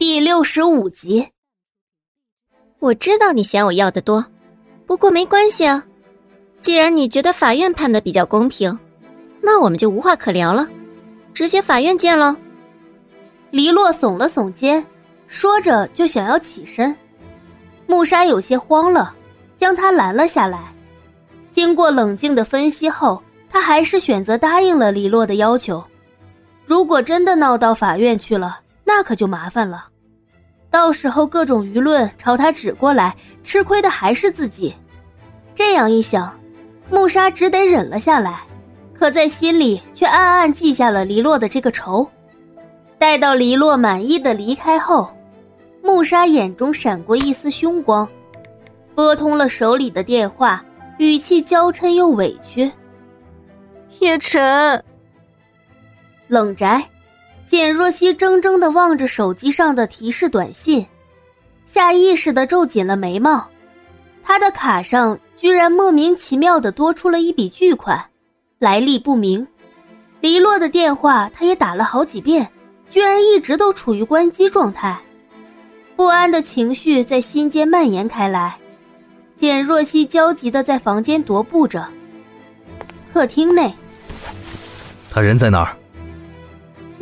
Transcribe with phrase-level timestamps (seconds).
[0.00, 1.28] 第六十五集，
[2.78, 4.24] 我知道你嫌我要的多，
[4.86, 5.84] 不过没关系啊。
[6.58, 8.76] 既然你觉得法院判的比较公平，
[9.42, 10.66] 那我们就无话可聊了，
[11.34, 12.34] 直接法院见喽。
[13.50, 14.82] 黎洛耸了耸肩，
[15.26, 16.96] 说着就想要起身，
[17.86, 19.14] 穆沙有些慌了，
[19.58, 20.72] 将他拦了下来。
[21.50, 25.84] 经过冷静的分析后，他还是选择答应了黎洛的要求。
[26.64, 28.60] 如果真的闹到法院去了，
[28.92, 29.86] 那可就麻烦了。
[30.68, 34.74] 到时候各种舆论朝他指过来，吃亏的还是自己。
[35.54, 36.36] 这样一想，
[36.90, 38.40] 穆莎只得忍了下来，
[38.92, 42.04] 可在心里却暗暗记下了黎洛的这个仇。
[42.98, 45.08] 待到黎洛满意的离开后，
[45.82, 48.08] 穆莎眼中闪过一丝凶光，
[48.96, 50.64] 拨通了手里的电话，
[50.98, 52.68] 语气娇嗔又委屈
[54.00, 54.82] ：“叶晨。”
[56.26, 56.84] 冷宅。
[57.50, 60.86] 简若曦怔怔的望着手机上的提示短信，
[61.66, 63.44] 下意识的皱紧了眉毛。
[64.22, 68.00] 他的卡上居然莫名其妙的多出了一笔巨款，
[68.60, 69.44] 来历不明。
[70.20, 72.48] 黎洛的电话他也打了好几遍，
[72.88, 74.96] 居然一直都处于关机状态。
[75.96, 78.56] 不安的情绪在心间蔓延开来。
[79.34, 81.84] 简若曦焦急的在房间踱步着。
[83.12, 83.74] 客厅内，
[85.10, 85.76] 他人在哪儿？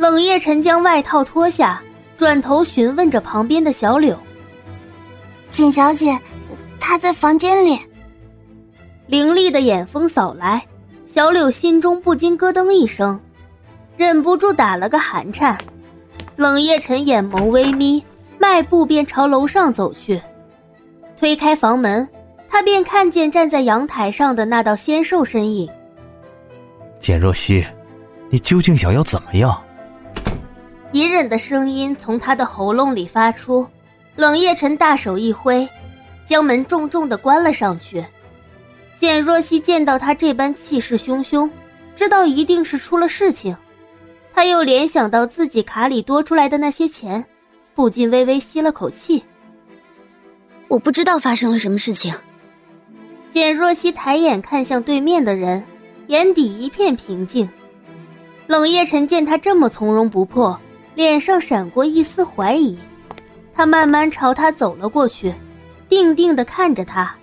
[0.09, 1.79] 冷夜晨将外套脱下，
[2.17, 4.17] 转头询问着旁边的小柳
[5.51, 6.19] ：“简小姐，
[6.79, 7.79] 她在房间里。”
[9.05, 10.65] 凌厉的眼风扫来，
[11.05, 13.19] 小柳心中不禁咯噔一声，
[13.97, 15.55] 忍不住打了个寒颤。
[16.37, 18.03] 冷夜晨眼眸微眯，
[18.39, 20.19] 迈步便朝楼上走去。
[21.19, 22.09] 推开房门，
[22.49, 25.69] 他便看见站在阳台上的那道纤瘦身影。
[26.99, 27.63] 简若曦，
[28.31, 29.55] 你究竟想要怎么样？
[30.91, 33.67] 隐忍的声音从他的喉咙里发出，
[34.15, 35.67] 冷夜晨大手一挥，
[36.25, 38.03] 将门重重的关了上去。
[38.95, 41.47] 简若曦见到他这般气势汹汹，
[41.95, 43.55] 知道一定是出了事情。
[44.33, 47.23] 他又联想到自己卡里多出来的那些钱，
[47.75, 49.23] 不禁微微吸了口气。
[50.69, 52.11] 我不知道发生了什么事情。
[53.29, 55.63] 简若曦抬眼看向对面的人，
[56.07, 57.47] 眼底一片平静。
[58.47, 60.59] 冷夜晨见他这么从容不迫。
[60.99, 62.77] 脸上闪过一丝怀疑，
[63.53, 65.33] 他慢慢朝他走了过去，
[65.87, 67.15] 定定的看着他。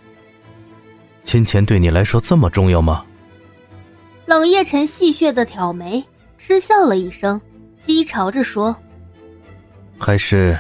[1.25, 3.05] 金钱对你来说这么重要吗？
[4.25, 6.03] 冷夜晨戏谑的挑眉，
[6.39, 7.39] 嗤笑了一声，
[7.85, 8.75] 讥嘲着说
[10.01, 10.59] ：“还是，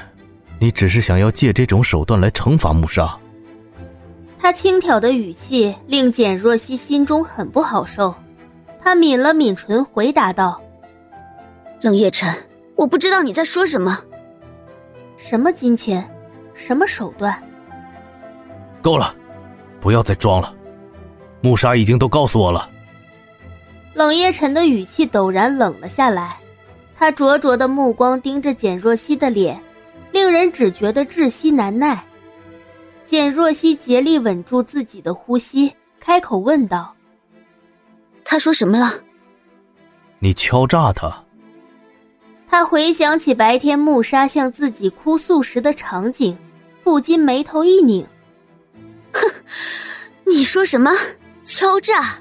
[0.60, 3.18] 你只是想要借这种手段来惩罚穆莎？”
[4.38, 8.14] 他轻佻的语气令简若曦心中很不好受，
[8.78, 10.60] 他抿了抿唇，回答道
[11.80, 12.30] ：“冷夜晨。”
[12.76, 13.98] 我不知道你在说什么。
[15.16, 16.08] 什么金钱，
[16.54, 17.42] 什么手段？
[18.82, 19.14] 够了，
[19.80, 20.54] 不要再装了。
[21.40, 22.70] 穆莎已经都告诉我了。
[23.94, 26.36] 冷夜晨的语气陡然冷了下来，
[26.94, 29.58] 他灼灼的目光盯着简若曦的脸，
[30.12, 32.04] 令人只觉得窒息难耐。
[33.04, 36.94] 简若曦竭力稳住自己的呼吸，开口问道
[38.22, 38.92] ：“他说什么了？”
[40.18, 41.25] 你敲诈他。
[42.48, 46.36] 他回想起白天穆莎向自己哭诉时的场景，
[46.82, 48.06] 不禁眉头一拧。
[49.12, 49.28] 哼，
[50.24, 50.92] 你说什么
[51.44, 52.18] 敲诈？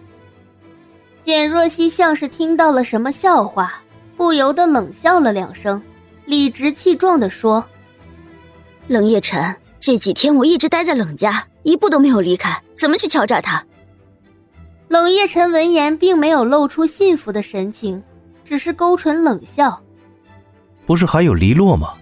[1.21, 3.81] 简若曦像是听到了什么笑话，
[4.17, 5.81] 不由得冷笑了两声，
[6.25, 7.65] 理直气壮的说
[8.87, 13.63] ：“冷夜晨，这几天我一直待在冷家，一步都没有离开，怎么去敲诈他？”
[14.87, 18.03] 冷夜晨闻言，并没有露出信服的神情，
[18.43, 19.81] 只是勾唇冷笑。
[20.85, 21.93] 不是还有黎洛吗？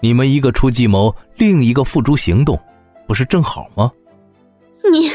[0.00, 2.58] 你们一个出计谋，另一个付诸行动，
[3.06, 3.90] 不是正好吗？
[4.90, 5.10] 你，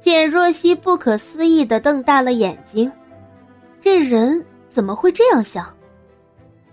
[0.00, 2.90] 简若曦不可思议的瞪大了眼睛，
[3.80, 5.74] 这人怎么会这样想？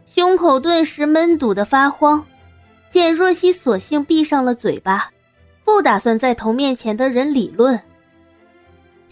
[0.05, 2.25] 胸口顿时闷堵的发慌，
[2.89, 5.11] 简若曦索性闭上了嘴巴，
[5.63, 7.79] 不打算再同面前的人理论。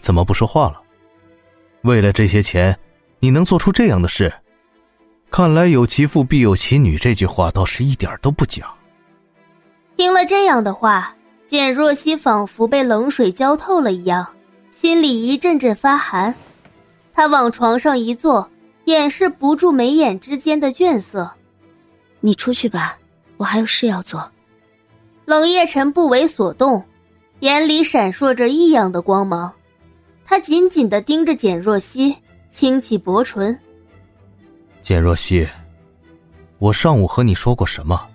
[0.00, 0.80] 怎么不说话了？
[1.82, 2.76] 为了这些钱，
[3.20, 4.32] 你能做出这样的事？
[5.36, 8.72] 看来有其父必有其女这句话倒是一点都不假。
[9.94, 11.14] 听了这样的话，
[11.46, 14.26] 简若曦仿佛被冷水浇透了一样，
[14.70, 16.34] 心里一阵阵发寒。
[17.12, 18.50] 她往床上一坐，
[18.86, 21.30] 掩饰不住眉眼之间的倦色。
[22.20, 22.96] 你出去吧，
[23.36, 24.26] 我还有事要做。
[25.26, 26.82] 冷夜晨不为所动，
[27.40, 29.52] 眼里闪烁着异样的光芒。
[30.24, 32.16] 他紧紧的盯着简若曦，
[32.48, 33.60] 轻启薄唇。
[34.86, 35.44] 简若曦，
[36.58, 38.06] 我上午和你说过什么？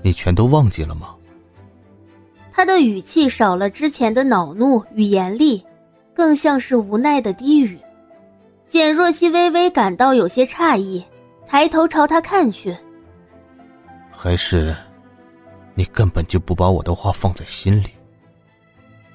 [0.00, 1.12] 你全都忘记了吗？
[2.52, 5.60] 他的语气少了之前的恼怒与严厉，
[6.14, 7.76] 更像是无奈的低语。
[8.68, 11.04] 简若曦微微感到有些诧异，
[11.48, 12.72] 抬头朝他看去。
[14.12, 14.76] 还是，
[15.74, 17.88] 你根本就不把我的话放在心里。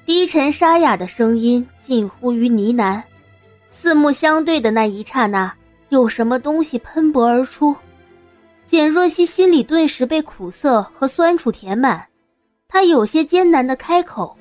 [0.04, 3.02] 低沉沙哑的声音近乎于呢喃，
[3.70, 5.50] 四目相对的那一刹那，
[5.88, 7.74] 有什么东西喷薄而出。
[8.66, 12.06] 简若曦心里顿时被苦涩和酸楚填满，
[12.66, 14.36] 她有些艰难的开口：“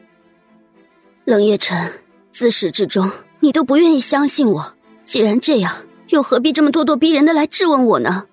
[1.25, 1.91] 冷夜晨，
[2.31, 3.11] 自始至终
[3.41, 4.73] 你都不愿意相信我，
[5.03, 5.75] 既然这样，
[6.07, 8.25] 又何必这么咄咄逼人的来质问我呢？”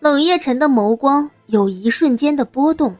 [0.00, 2.96] 冷夜晨的眸光有一瞬间的波动。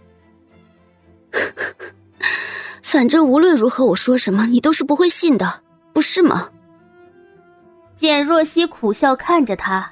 [2.83, 5.63] 反正无论如何，我说什么你都是不会信的，
[5.95, 6.51] 不是吗？
[7.95, 9.91] 简若曦苦笑看着他。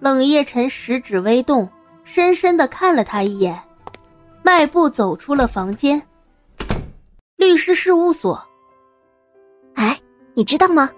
[0.00, 1.68] 冷夜晨食指微动，
[2.04, 3.60] 深深的看了他一眼，
[4.42, 6.00] 迈步走出了房间。
[7.36, 8.40] 律师事务所。
[9.74, 10.00] 哎，
[10.34, 10.90] 你知道吗？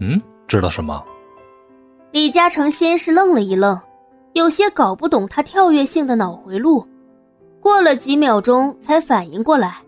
[0.00, 1.04] 嗯，知道什么？
[2.12, 3.78] 李嘉诚先是愣了一愣，
[4.32, 6.86] 有些搞不懂他跳跃性的脑回路，
[7.60, 9.78] 过了几秒钟才反应过来。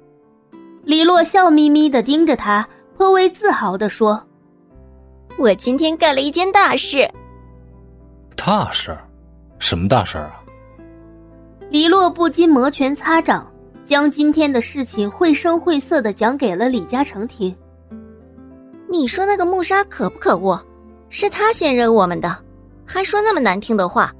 [0.82, 2.66] 李洛笑眯眯的盯着他，
[2.96, 4.22] 颇为自豪的说
[5.38, 7.08] ：“我今天干了一件大事。”
[8.36, 8.96] 大事，
[9.58, 10.42] 什么大事啊？
[11.70, 13.50] 李洛不禁摩拳擦掌，
[13.84, 17.54] 将今天的事情绘声绘色的讲给了李嘉诚听。
[18.90, 20.60] 你说那个穆沙可不可恶？
[21.10, 22.36] 是他先惹我们的，
[22.84, 24.12] 还说那么难听的话，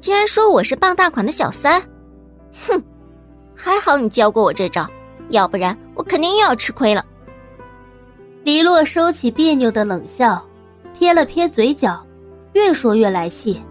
[0.00, 1.80] 竟然说我是傍大款的小三。
[2.66, 2.82] 哼，
[3.54, 4.88] 还好你教过我这招，
[5.30, 7.04] 要不然我肯定又要吃亏了。
[8.44, 10.42] 李洛收起别扭的冷笑，
[10.98, 12.04] 撇了撇嘴角。
[12.54, 13.62] 越说越来气，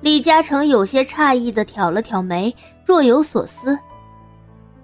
[0.00, 2.54] 李嘉诚有些诧异的挑了挑眉，
[2.84, 3.76] 若有所思。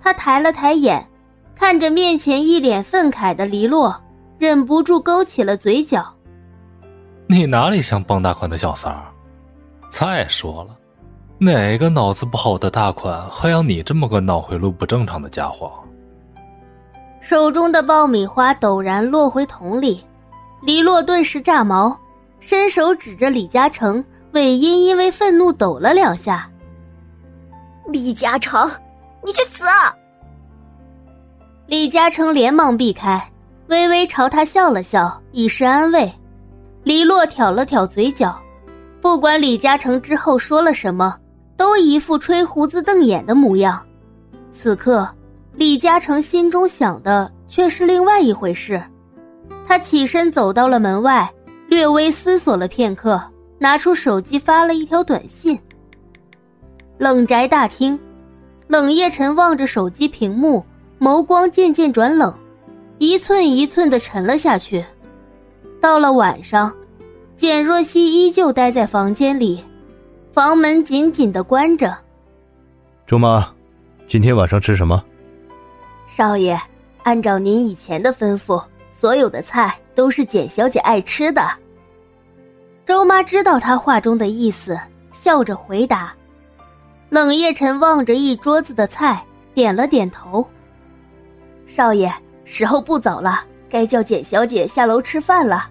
[0.00, 1.06] 他抬了抬眼，
[1.54, 3.94] 看着面前一脸愤慨的黎洛，
[4.38, 6.04] 忍不住勾起了嘴角。
[7.28, 9.04] 你哪里像傍大款的小三儿？
[9.90, 10.74] 再说了，
[11.38, 15.70] 哪个脑子不好的大款还要你这么个脑回路不正常的家伙？
[17.20, 20.02] 手中的爆米花陡然落回桶里，
[20.62, 21.98] 黎洛顿时炸毛。
[22.42, 24.02] 伸手指着李嘉诚，
[24.32, 26.50] 尾音因为愤怒抖了两下。
[27.88, 28.66] 李嘉诚，
[29.22, 29.64] 你去死！
[31.66, 33.22] 李嘉诚连忙避开，
[33.66, 36.10] 微微朝他笑了笑，以示安慰。
[36.82, 38.40] 黎洛挑了挑嘴角，
[39.02, 41.14] 不管李嘉诚之后说了什么，
[41.58, 43.84] 都一副吹胡子瞪眼的模样。
[44.50, 45.06] 此刻，
[45.52, 48.82] 李嘉诚心中想的却是另外一回事。
[49.70, 51.32] 他起身走到了门外。
[51.68, 53.22] 略微思索了片刻，
[53.56, 55.56] 拿出手机发了一条短信。
[56.98, 57.96] 冷宅大厅，
[58.66, 60.64] 冷夜晨望着手机屏幕，
[60.98, 62.36] 眸光渐渐转冷，
[62.98, 64.84] 一寸一寸的沉了下去。
[65.80, 66.74] 到了晚上，
[67.36, 69.62] 简若曦依旧待在房间里，
[70.32, 71.96] 房门紧紧的关着。
[73.06, 73.48] 周妈，
[74.08, 75.00] 今天晚上吃什么？
[76.08, 76.60] 少爷，
[77.04, 78.60] 按照您以前的吩咐。
[78.90, 81.48] 所有的菜都是简小姐爱吃的。
[82.84, 84.78] 周妈知道他话中的意思，
[85.12, 86.12] 笑着回答。
[87.08, 90.46] 冷夜晨望着一桌子的菜，点了点头。
[91.66, 92.12] 少爷，
[92.44, 95.70] 时候不早了，该叫简小姐下楼吃饭了。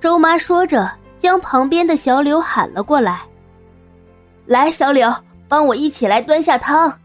[0.00, 0.88] 周妈说着，
[1.18, 3.22] 将旁边的小柳喊了过来。
[4.46, 5.12] 来，小柳，
[5.48, 6.96] 帮我一起来端下汤。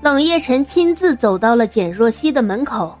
[0.00, 2.96] 冷夜晨亲自走到了简若曦的门口。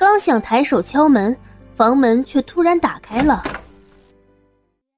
[0.00, 1.36] 刚想抬手敲门，
[1.76, 3.42] 房门却突然打开了。